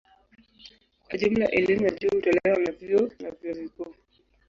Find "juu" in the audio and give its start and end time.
1.91-2.09